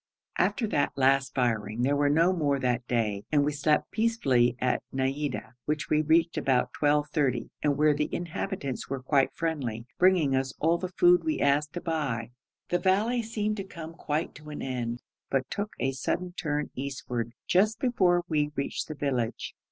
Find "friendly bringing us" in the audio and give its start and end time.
9.35-10.55